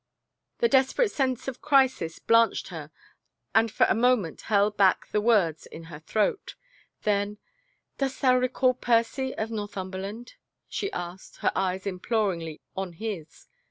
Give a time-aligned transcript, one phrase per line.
[0.57, 2.89] The desperate sense of crisis blanched her
[3.53, 6.55] and for a mo ment held back the words in her throat.
[7.03, 7.37] Then,"
[7.99, 10.37] Dost thou recall Percy of Northumberland?"
[10.67, 13.47] she asked, her eyes imploringly on his.